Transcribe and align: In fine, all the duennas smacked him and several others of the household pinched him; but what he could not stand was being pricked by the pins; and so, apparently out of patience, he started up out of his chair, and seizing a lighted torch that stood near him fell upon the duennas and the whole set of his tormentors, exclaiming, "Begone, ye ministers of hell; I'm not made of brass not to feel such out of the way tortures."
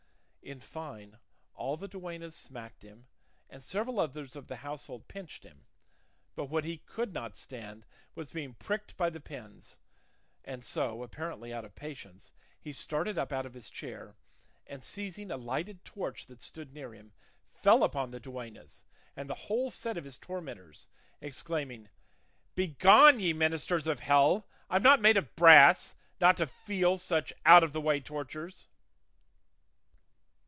In 0.43 0.59
fine, 0.59 1.19
all 1.53 1.77
the 1.77 1.87
duennas 1.87 2.35
smacked 2.35 2.81
him 2.81 3.05
and 3.49 3.63
several 3.63 3.99
others 4.01 4.35
of 4.35 4.47
the 4.47 4.57
household 4.57 5.07
pinched 5.07 5.43
him; 5.43 5.65
but 6.35 6.45
what 6.47 6.65
he 6.65 6.79
could 6.79 7.13
not 7.13 7.37
stand 7.37 7.85
was 8.15 8.31
being 8.31 8.55
pricked 8.55 8.97
by 8.97 9.09
the 9.11 9.19
pins; 9.21 9.77
and 10.43 10.65
so, 10.65 11.03
apparently 11.03 11.53
out 11.53 11.63
of 11.63 11.75
patience, 11.75 12.33
he 12.59 12.73
started 12.73 13.17
up 13.19 13.31
out 13.31 13.45
of 13.45 13.53
his 13.53 13.69
chair, 13.69 14.17
and 14.65 14.83
seizing 14.83 15.29
a 15.31 15.37
lighted 15.37 15.85
torch 15.85 16.25
that 16.25 16.41
stood 16.41 16.73
near 16.73 16.91
him 16.93 17.13
fell 17.53 17.81
upon 17.83 18.09
the 18.11 18.19
duennas 18.19 18.83
and 19.15 19.29
the 19.29 19.45
whole 19.45 19.69
set 19.69 19.95
of 19.95 20.05
his 20.05 20.17
tormentors, 20.17 20.89
exclaiming, 21.21 21.87
"Begone, 22.55 23.19
ye 23.21 23.31
ministers 23.31 23.85
of 23.87 23.99
hell; 24.01 24.47
I'm 24.71 24.83
not 24.83 25.01
made 25.01 25.17
of 25.17 25.33
brass 25.35 25.93
not 26.19 26.35
to 26.37 26.47
feel 26.47 26.97
such 26.97 27.31
out 27.45 27.63
of 27.63 27.73
the 27.73 27.79
way 27.79 27.99
tortures." 28.01 28.67